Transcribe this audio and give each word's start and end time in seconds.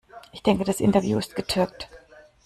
Ich 0.31 0.41
denke, 0.41 0.63
das 0.63 0.79
Interview 0.79 1.19
ist 1.19 1.35
getürkt. 1.35 1.87